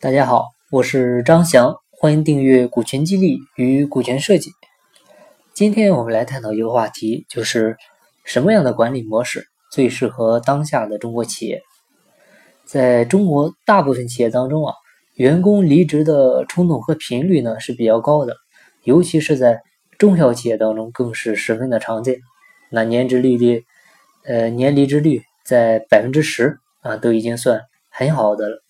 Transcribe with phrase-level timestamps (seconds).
[0.00, 4.52] 大家好，我是张翔，欢迎订阅股权激励与股权设计。
[5.52, 7.76] 今天我们来探讨一个话题，就是
[8.24, 11.62] 什么样的管理模式最适合当下的中国企业？
[12.64, 14.74] 在中国大部分企业当中啊，
[15.16, 18.36] 员工离职的冲动和频率呢是比较高的，
[18.84, 19.60] 尤其是在
[19.98, 22.20] 中小企业当中更是十分的常见。
[22.70, 23.64] 那年值利率，
[24.24, 28.62] 呃，年离职率在百分之十啊，都已经算很好的了。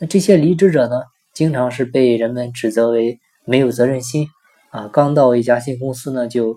[0.00, 1.02] 那这些离职者呢，
[1.34, 4.28] 经常是被人们指责为没有责任心
[4.70, 6.56] 啊，刚到一家新公司呢，就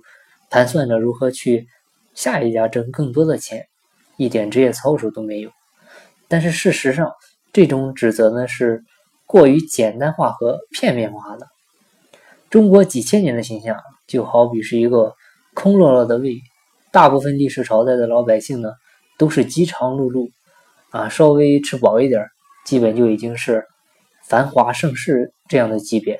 [0.49, 1.65] 盘算着如何去
[2.13, 3.65] 下一家挣更多的钱，
[4.17, 5.49] 一点职业操守都没有。
[6.27, 7.11] 但是事实上，
[7.51, 8.83] 这种指责呢是
[9.25, 11.47] 过于简单化和片面化的。
[12.49, 13.77] 中国几千年的形象
[14.07, 15.13] 就好比是一个
[15.55, 16.37] 空落落的胃，
[16.91, 18.69] 大部分历史朝代的老百姓呢
[19.17, 20.29] 都是饥肠辘辘
[20.91, 22.27] 啊，稍微吃饱一点。
[22.71, 23.65] 基本就已经是
[24.23, 26.17] 繁华盛世这样的级别，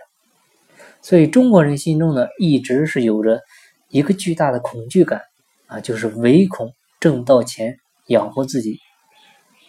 [1.02, 3.40] 所以中国人心中呢，一直是有着
[3.88, 5.22] 一个巨大的恐惧感
[5.68, 8.80] 啊，就是唯恐挣不到钱养活自己。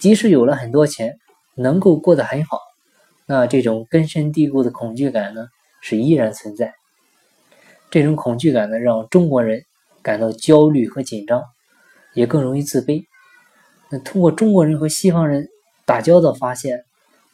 [0.00, 1.19] 即使有了很多钱，
[1.55, 2.58] 能够过得很好，
[3.27, 5.47] 那这种根深蒂固的恐惧感呢，
[5.83, 6.75] 是依然存在。
[7.92, 9.62] 这种恐惧感呢，让中国人
[10.03, 11.44] 感到焦虑和紧张，
[12.14, 13.05] 也更容易自卑。
[13.88, 15.47] 那通过中国人和西方人。
[15.84, 16.84] 打交道发现，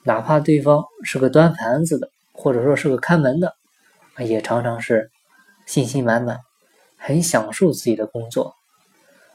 [0.04, 3.54] 哪怕对方是个端盘子的，或者说是个看门的，
[4.18, 5.10] 也常常是
[5.66, 6.38] 信心满满，
[6.96, 8.54] 很享受自己的工作。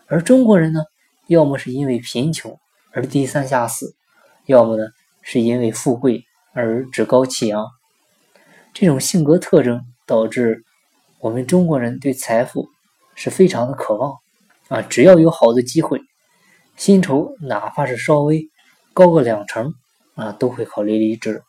[0.07, 0.81] 而中国人呢，
[1.27, 2.59] 要么是因为贫穷
[2.91, 3.95] 而低三下四，
[4.47, 4.87] 要么呢
[5.21, 7.67] 是因为富贵而趾高气扬。
[8.73, 10.63] 这种性格特征导致
[11.19, 12.67] 我们中国人对财富
[13.13, 14.17] 是非常的渴望
[14.69, 14.81] 啊！
[14.81, 16.01] 只要有好的机会，
[16.75, 18.49] 薪酬哪怕是稍微。
[18.93, 19.73] 高个两成
[20.15, 21.43] 啊，都会考虑离职，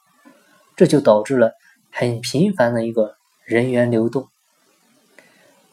[0.77, 1.53] 这就导致了
[1.92, 4.28] 很频繁的一个人员流动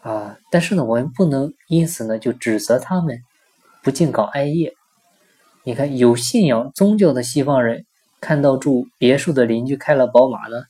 [0.02, 0.38] 啊。
[0.52, 3.22] 但是呢，我们不能因此呢就指责他们
[3.82, 4.74] 不敬岗爱业。
[5.64, 7.86] 你看，有信仰宗教的西方人
[8.20, 10.64] 看到住别墅的邻居开了宝马呢，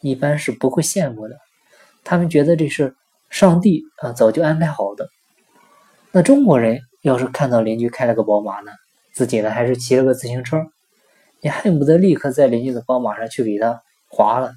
[0.00, 1.36] 一般是不会羡慕的，
[2.02, 2.96] 他们觉得这是
[3.28, 5.08] 上帝啊早就安排好的。
[6.10, 8.72] 那中国人要是看到邻居开了个宝马呢？
[9.12, 10.66] 自己呢，还是骑了个自行车，
[11.40, 14.52] 你恨不得立刻在邻居的宝马上去给他划了。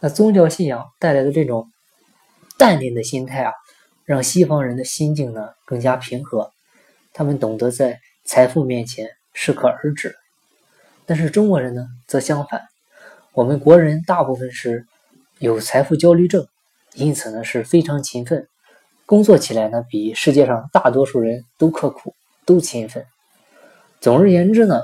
[0.00, 1.66] 那宗教信仰带来的这种
[2.58, 3.52] 淡定的心态啊，
[4.04, 6.50] 让西方人的心境呢更加平和，
[7.12, 10.14] 他们懂得在财富面前适可而止。
[11.06, 12.62] 但是中国人呢，则相反，
[13.32, 14.86] 我们国人大部分是
[15.38, 16.46] 有财富焦虑症，
[16.94, 18.46] 因此呢是非常勤奋，
[19.06, 22.14] 工作起来呢比世界上大多数人都刻苦，
[22.46, 23.04] 都勤奋。
[24.04, 24.82] 总而言之呢，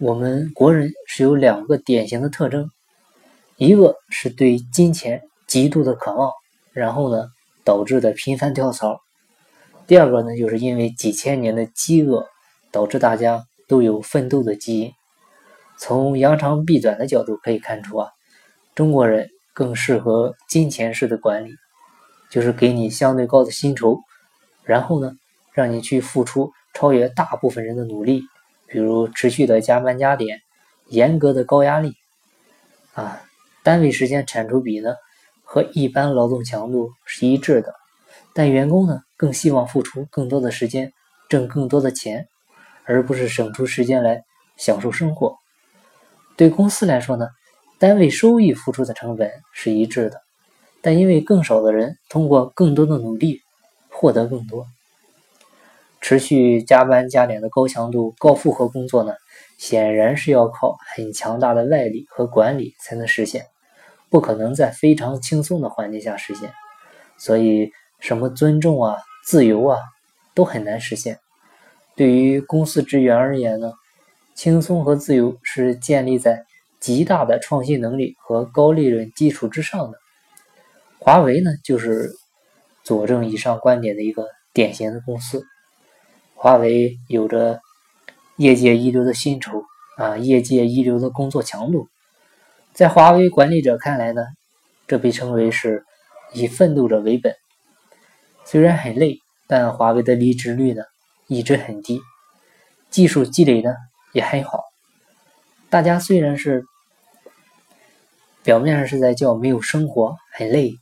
[0.00, 2.68] 我们国人是有两个典型的特征，
[3.54, 6.32] 一个是对金钱极度的渴望，
[6.72, 7.28] 然后呢
[7.62, 8.96] 导致的频繁跳槽；
[9.86, 12.26] 第二个呢，就是因为几千年的饥饿
[12.72, 14.90] 导致大家都有奋斗的基因。
[15.78, 18.10] 从扬长避短的角度可以看出啊，
[18.74, 21.52] 中国人更适合金钱式的管理，
[22.28, 24.00] 就是给你相对高的薪酬，
[24.64, 25.12] 然后呢
[25.52, 28.24] 让你去付出超越大部分人的努力。
[28.68, 30.40] 比如持续的加班加点，
[30.88, 31.94] 严格的高压力，
[32.94, 33.22] 啊，
[33.62, 34.94] 单位时间产出比呢
[35.42, 37.74] 和一般劳动强度是一致的，
[38.34, 40.92] 但员工呢更希望付出更多的时间，
[41.28, 42.28] 挣更多的钱，
[42.84, 44.22] 而不是省出时间来
[44.56, 45.36] 享受生活。
[46.36, 47.28] 对公司来说呢，
[47.78, 50.20] 单位收益付出的成本是一致的，
[50.82, 53.40] 但因为更少的人通过更多的努力
[53.88, 54.66] 获得更多。
[56.00, 59.12] 持续加班加点的高强度、高负荷工作呢，
[59.58, 63.46] 显然是要靠很强大的外力和管理才能实现，
[64.08, 66.50] 不可能在非常轻松的环境下实现。
[67.18, 69.78] 所以，什么尊重啊、自由啊，
[70.34, 71.18] 都很难实现。
[71.96, 73.72] 对于公司职员而言呢，
[74.36, 76.44] 轻松和自由是建立在
[76.78, 79.98] 极大的创新能力和高利润基础之上的。
[81.00, 82.12] 华为呢，就是
[82.84, 85.44] 佐证以上观点的一个典型的公司。
[86.40, 87.60] 华为有着
[88.36, 89.64] 业界一流的薪酬
[89.96, 91.88] 啊，业界一流的工作强度，
[92.72, 94.24] 在华为管理者看来呢，
[94.86, 95.84] 这被称为是
[96.34, 97.34] 以奋斗者为本。
[98.44, 99.18] 虽然很累，
[99.48, 100.84] 但华为的离职率呢
[101.26, 102.00] 一直很低，
[102.88, 103.74] 技术积累呢
[104.12, 104.62] 也很好。
[105.68, 106.64] 大家虽然是
[108.44, 110.72] 表面上是在叫没有生活很累，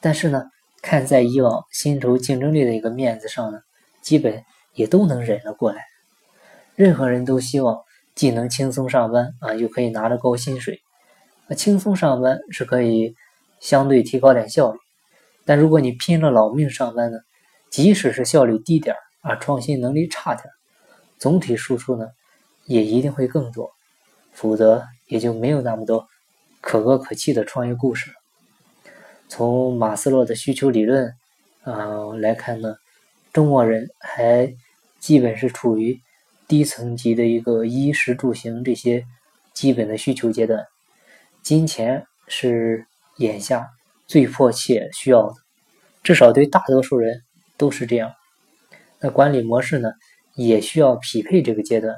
[0.00, 0.42] 但是呢，
[0.82, 3.60] 看在以往薪酬竞争力的一个面子上呢，
[4.02, 4.42] 基本。
[4.74, 5.82] 也都能忍了过来。
[6.74, 7.82] 任何人都希望
[8.14, 10.80] 既能轻松上班啊，又可以拿着高薪水。
[11.48, 13.14] 那轻松上班是可以
[13.60, 14.78] 相对提高点效率，
[15.44, 17.18] 但如果你拼了老命上班呢，
[17.70, 20.44] 即使是效率低点啊，创新能力差点，
[21.18, 22.08] 总体输出呢
[22.64, 23.70] 也一定会更多，
[24.32, 26.06] 否则也就没有那么多
[26.60, 28.16] 可歌可泣的创业故事了。
[29.28, 31.14] 从马斯洛的需求理论
[31.62, 32.76] 啊来看呢，
[33.32, 34.54] 中国人还
[35.02, 36.00] 基本是处于。
[36.48, 39.02] 低层级的一个衣食住行这些
[39.54, 40.66] 基本的需求阶段，
[41.42, 42.84] 金钱是
[43.16, 43.66] 眼下
[44.06, 45.34] 最迫切需要的，
[46.02, 47.22] 至少对大多数人
[47.56, 48.12] 都是这样。
[49.00, 49.88] 那管理模式呢，
[50.34, 51.96] 也需要匹配这个阶段。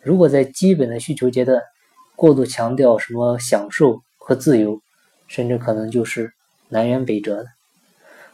[0.00, 1.60] 如果在基本的需求阶段
[2.16, 4.80] 过度强调什么享受和自由，
[5.28, 6.32] 甚至可能就是
[6.70, 7.46] 南辕北辙的。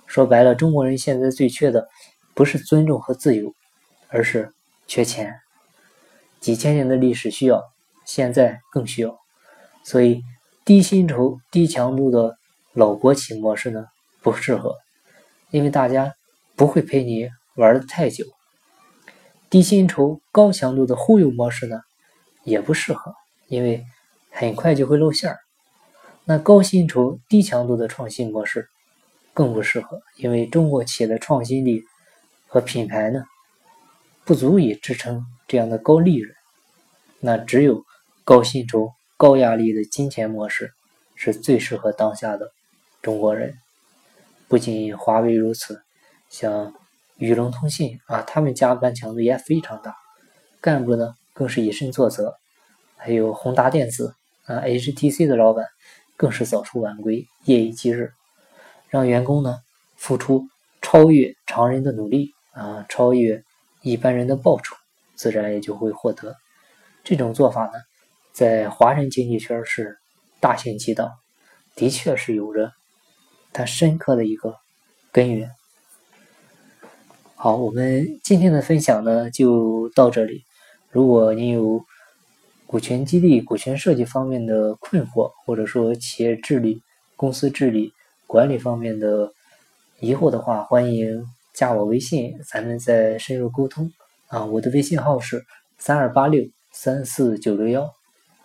[0.06, 1.88] 说白了，中国人现在最缺的
[2.34, 3.52] 不是尊重和自由，
[4.08, 4.52] 而是
[4.86, 5.40] 缺钱。
[6.40, 7.62] 几千年的历史需要，
[8.04, 9.18] 现在更需要，
[9.84, 10.22] 所以
[10.64, 12.36] 低薪酬、低强度的
[12.72, 13.86] 老国企模式呢
[14.22, 14.76] 不适合，
[15.50, 16.14] 因为大家
[16.54, 18.24] 不会陪你玩的太久。
[19.50, 21.80] 低薪酬、高强度的忽悠模式呢
[22.44, 23.14] 也不适合，
[23.48, 23.84] 因为
[24.30, 25.38] 很快就会露馅儿。
[26.24, 28.68] 那高薪酬、低强度的创新模式
[29.32, 31.82] 更不适合，因为中国企业的创新力
[32.46, 33.24] 和品牌呢
[34.28, 35.24] 不足以支撑。
[35.46, 36.36] 这样的高利润，
[37.18, 37.82] 那只有
[38.24, 40.70] 高薪酬、高压力的金钱模式
[41.14, 42.52] 是最适合当下的
[43.00, 43.56] 中国人。
[44.46, 45.80] 不仅华为如此，
[46.28, 46.74] 像
[47.16, 49.96] 宇龙通信啊，他们加班强度也非常大，
[50.60, 52.34] 干部呢更是以身作则。
[52.98, 54.14] 还有宏达电子
[54.44, 55.64] 啊，HTC 的老板
[56.18, 58.12] 更是早出晚归，夜以继日，
[58.90, 59.56] 让员工呢
[59.96, 60.46] 付出
[60.82, 63.42] 超越常人的努力啊，超越
[63.90, 64.76] 一般人的报酬。
[65.16, 66.36] 自然也就会获得。
[67.02, 67.72] 这种做法呢，
[68.32, 69.98] 在华人经济圈是
[70.38, 71.10] 大行其道，
[71.74, 72.72] 的确是有着
[73.52, 74.54] 它深刻的一个
[75.10, 75.50] 根源。
[77.34, 80.44] 好，我们今天的分享呢就到这里。
[80.92, 81.84] 如果您有
[82.64, 86.80] 股权激励、股权设计方面的困惑，或者说企业治理、
[87.16, 87.92] 公司治理、
[88.28, 89.32] 管理方面的
[89.98, 91.26] 疑惑的话，欢迎
[91.58, 93.92] 加我微信，咱们再深入沟通。
[94.28, 95.44] 啊，我的微信号是
[95.76, 96.40] 三二八六
[96.70, 97.92] 三四九六幺，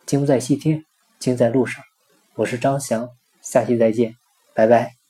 [0.08, 0.84] 精在细听，
[1.20, 1.84] 精在路上。
[2.34, 3.08] 我是张翔，
[3.40, 4.16] 下期再见，
[4.56, 5.03] 拜拜。